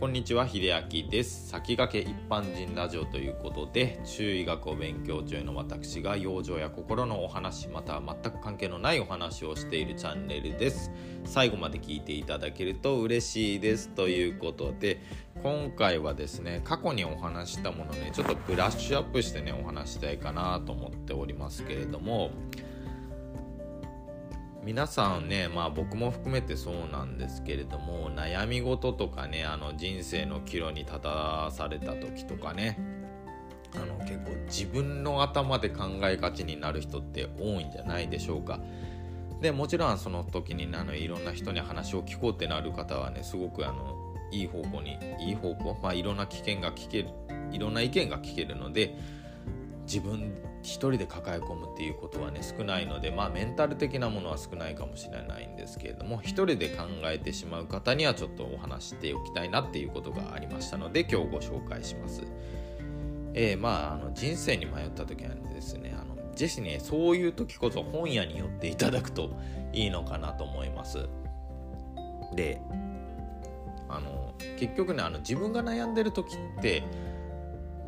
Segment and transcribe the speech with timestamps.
[0.00, 0.72] こんにちは秀
[1.04, 1.48] 明です。
[1.48, 10.92] 先駆け一般人ラジオということで中医学を勉強中の私が養生や心のお話または全く関係のないお話をしているチャンネルです。
[11.24, 13.88] 最後まで聞いていただけると嬉しいです。
[13.88, 15.00] ということで
[15.42, 22.30] 今回はですね過去にお話したものねちょっとブラッシュアップしてねお話したいかなと思っておりますけれども
[24.64, 32.78] 皆さんねまあ僕も含めてそうなんですけれども悩み事とかねあの人生の岐路に立たされた時とかね
[33.74, 38.60] あの結構自分の頭で考えがちになる人って多いんじゃないでしょうか。
[39.40, 43.94] でもちろんその時にあのいろんな人に話を聞こうってなる方はねすごくあの
[44.32, 47.10] いい方向にいい方向まあいろんな危険が聞ける
[47.52, 48.96] いろんな意見が聞けるので
[49.86, 50.34] 自分
[50.68, 62.22] 一人で抱え込むっていうことはね少ないのでまあメンタル的なものは少ないかもしれないんですけれども一人で考えてしまう方にはちょっとお話しておきたいなっていうことがありましたので今日ご紹介します。
[63.34, 69.30] えー、まああの人生に迷った時はですねあのぜひねそういう時こそ本屋に寄っていただくと
[69.72, 71.08] いいのかなと思います。
[72.34, 72.60] で
[73.88, 76.82] あの結局ねあの自分が悩んでる時って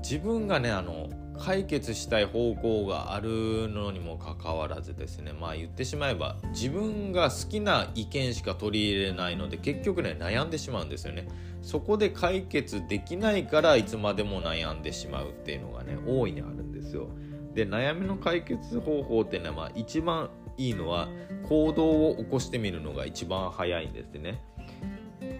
[0.02, 1.08] 自分がねあの
[1.40, 11.26] 解決したい方向があるのにもかかわらずですねまあ言ってしまえば自分が好きな意見しか取り入れないので結局ね悩んでしまうんですよね。
[11.62, 17.08] そこで解決できないからいつまでも悩んでしまうっていうのがね大いにあるんですよ。
[17.54, 21.08] で悩みの解決方法っていうのは、まあ、一番いいのは
[21.48, 24.40] 行動を起こしてみるのが一番早いんですね。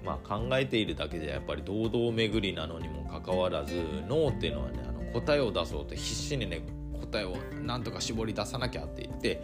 [0.05, 3.75] まあ考えているだけじゃやっぱり堂々巡りなのにもかかわらず
[4.09, 6.63] 脳っていうのはね答えを出そうと必死にね
[7.01, 9.43] 答えをなんとか絞り出さなきゃって言って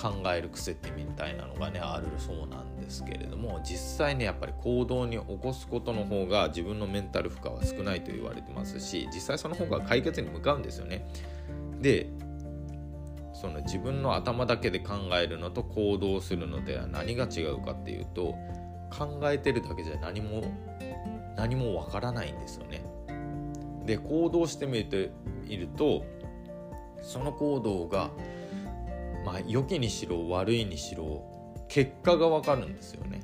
[0.00, 11.06] 考える癖ってみたいなのがねあるそうなんですけれども実際ねやっぱり行動に起こすことの方が自分のメンタル負荷は少ないと言われてますし実際その方が解決に向かうんですよね。
[11.80, 12.08] で
[13.34, 18.34] その自分の頭だけで考えるのと行動するのでは何が違うかっていうと
[18.90, 20.42] 考えてるだけじゃ何も
[21.36, 22.83] 何もわからないんですよね。
[23.84, 25.10] で行動してみて
[25.46, 26.04] いると
[27.02, 28.10] その行動が
[29.24, 31.22] まあ良きにしろ悪いにしろ
[31.68, 33.20] 結果が分かるんですよね。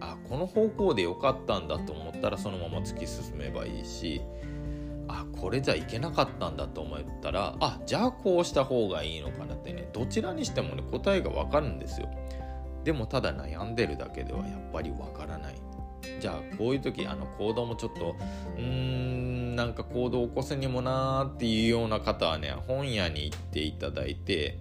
[0.00, 4.20] あこの方向で良かったんだと思ったらそのまま突き進めばいいし
[5.08, 12.08] あこれじゃいけなかったんだと思ったらあじゃあこうした方がいいのかなってねどちらにしてもね答えが分かるんですよ。
[12.84, 15.67] でもただ悩んでるだけではやっぱり分からない。
[16.20, 18.16] じゃあこういう時あの行動もちょっと
[18.56, 24.58] うーんなんか行動を起こすにもなーっていうような方はね本屋に行っていただいて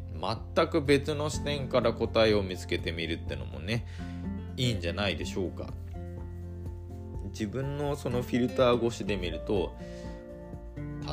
[0.55, 3.85] 全く別の視点から答えを見つけてみるってのもね
[4.55, 5.67] いいんじゃないでしょうか。
[7.31, 9.75] 自分のそのフィルター越しで見ると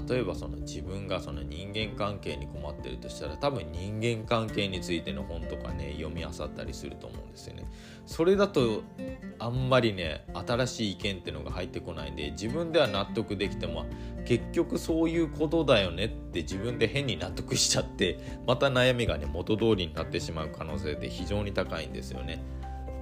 [0.08, 7.70] 例えばその自分がその人間関係に困ってるとしたら多分人間関係についての本とかね読み漁ったりすると思うんですよね。
[8.06, 8.82] それだと
[9.38, 13.86] あんまりね新しい意見ってのが入ってこないんで自分では納得できても
[14.24, 22.42] 結局そういうことだよねって自分で変に納得しちゃってまた悩みがね元通りになってしまう可能性って非常に高いんですよね。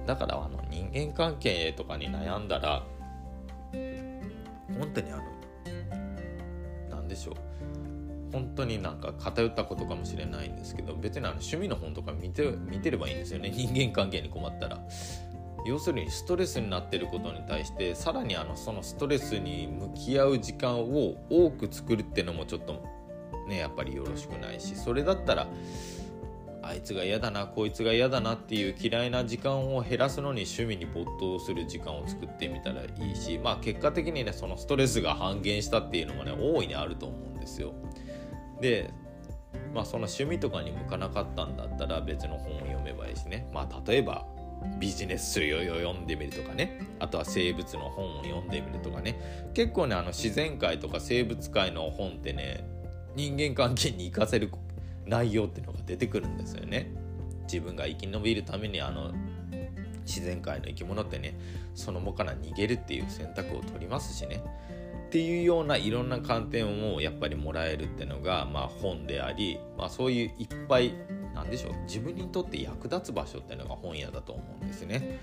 [0.05, 2.83] だからあの人間関係とかに悩んだら
[4.77, 5.23] 本当にあの
[7.13, 7.35] でしょう
[8.31, 14.79] 本当になんか偏ったことかもしれないんですけど別にあの趣味の本とか見て見てればいいんですよね人間関係に困ったら。
[15.65, 22.83] 要するにストレスになってることに対してさらにあのそのストレスに向き合う時間を多く作るっていうのもちょっと
[23.47, 25.47] ねやっぱりよろしくないしそれだったら
[26.63, 37.73] あいつが嫌だなこいつが嫌だなっていう嫌いな時間を減らすのに趣味に没頭する時間を作ってみたらいいしまあ結果的にねそのストレスが半減したっていうのもね大いにあると思うんですよ。
[38.61, 38.91] で
[39.73, 43.47] まあその趣味とかに向かなかったんだったら別の本を読めばいいしね。
[43.53, 44.25] まあ例えば
[44.79, 46.79] ビジネス書を読んでみるとかね。
[46.99, 49.49] あとは生物の本を読んでみるとかね。
[49.53, 52.65] 結構ねあの自然界とか生物界の本ってね
[53.15, 54.49] 人間関係に生かせる
[55.05, 56.91] 内容っていうのが出てくるんですよね。
[57.43, 59.13] 自分が生き延びるためにあの
[60.05, 61.37] 自然界の生き物ってね
[61.75, 64.43] その場から逃げるっていう選択を取りますしね
[65.07, 70.93] っていうようないろんな観点をやっぱりもらえるっていうのが、まあ、本であり、まあ、そういういっぱい
[71.35, 75.19] なんでしょう自分にとって役立つ場所っていうのが本屋だと思うんですね。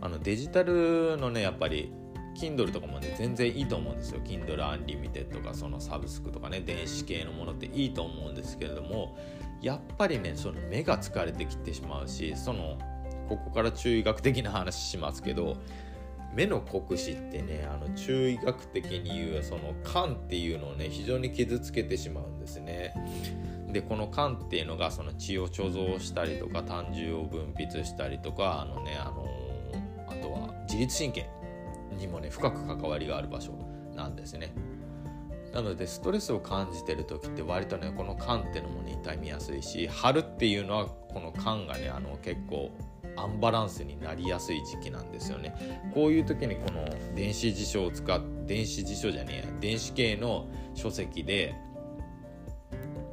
[0.00, 1.92] あのデジタルのねやっぱり
[2.38, 9.16] Kindle とかもね全然いいと思うんですよ Kindle Unlimited とかそのサブスクとかね電子系のものっていいと思うんですけれども
[9.60, 12.78] やっぱりねその目が疲れてきてしまうしその
[13.28, 15.56] ここから中医学的な話しますけど
[16.34, 22.94] 目の酷使ってねあの中医学的に言うその肝っていうのをね非常に傷つけてしまうんですね。
[23.72, 29.26] でこの肝っていうのがその血を貯蔵したりとか胆汁を分泌したりとかあのねあの
[30.08, 31.26] あとは自律神経
[31.98, 33.52] にもね深く関わりがある場所
[33.94, 34.54] なんですね。
[35.52, 42.70] なのでストレスを感じてる時って割とねこの肝ってのもね痛みやすいし春っていうのはこの肝がねあの結構
[43.16, 45.90] アンバランスになりやすい時期なんですよね。
[45.92, 46.84] こういう時にこの
[47.14, 51.54] 電子辞書を使っ電子辞書じゃねえや電子系の書籍で、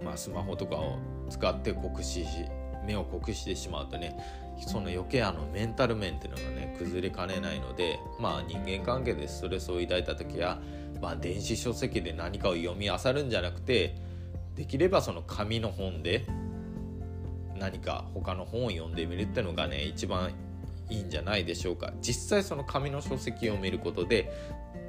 [0.04, 0.98] まあ、スマホとかを
[1.30, 2.46] 使って酷使し
[2.86, 4.18] 目を酷使してしまうとね
[4.60, 10.60] その余計あのメンタル面っていうのがね崩れかねないのでまあ人間関係でストレスを抱いた時は、
[11.02, 13.96] まあ、電子書籍で何かを読み漁るんじゃなくて
[14.56, 16.26] できればその紙の本で
[17.58, 20.32] 何か他の本を読んでみるっていうのがね一番
[20.90, 21.94] いいんじゃないでしょうか。
[22.02, 24.32] 実際その紙の書籍を見ることで、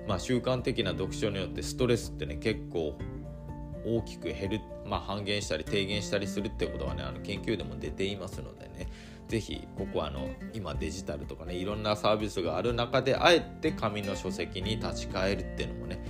[0.07, 2.99] まあ、習慣的な読書によってストレスってね結構
[3.85, 8.89] 大きく減る、まあ、半減したり低減したりするってことはねあの研究でも出ていますのでね
[9.29, 16.05] 是非ここはあの今デジタルとかねいろんなサービスがある中であえて紙の書籍に立ち返るっていうのもね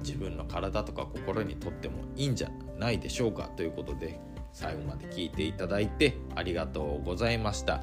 [0.00, 4.18] 自分の体とか心にとってもいいんじゃないでしょうかということで
[4.52, 7.82] 最後まで聞いていただいてありがとうございました。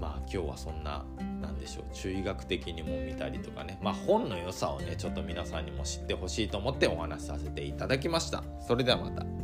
[0.00, 1.04] まあ今日はそんな
[1.42, 8.42] 何でしょう中医学的にも見たりとかねまあ本の良さをねちょっと皆さんにも知ってほしいと思ってお話しさせていただきました。
[8.66, 9.39] それではまた。